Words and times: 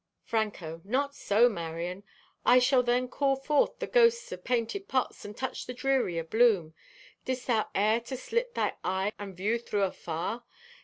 (Franco) 0.23 0.81
"Not 0.83 1.13
so, 1.13 1.47
Marion, 1.47 2.03
I 2.43 2.57
shall 2.57 2.81
then 2.81 3.07
call 3.07 3.35
forth 3.35 3.77
the 3.77 3.85
ghosts 3.85 4.33
o' 4.33 4.37
painted 4.37 4.87
pots 4.87 5.25
and 5.25 5.37
touch 5.37 5.67
the 5.67 5.75
dreary 5.75 6.17
abloom. 6.17 6.73
Didst 7.23 7.45
thou 7.45 7.67
e'er 7.77 7.99
to 8.05 8.17
slit 8.17 8.55
thy 8.55 8.73
eye 8.83 9.11
and 9.19 9.37
view 9.37 9.59
thro' 9.59 9.83
afar? 9.83 10.43